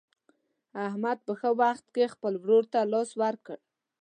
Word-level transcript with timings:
احمد 0.87 1.17
په 1.25 1.31
ښه 1.39 1.49
وخت 1.61 1.85
کې 1.95 2.11
خپل 2.13 2.33
ورور 2.41 2.63
ته 2.73 2.79
لاس 2.91 3.09
ورکړ. 3.21 3.57